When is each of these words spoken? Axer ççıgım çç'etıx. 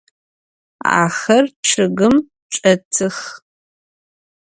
Axer 1.05 1.45
ççıgım 1.65 2.15
çç'etıx. 2.51 3.17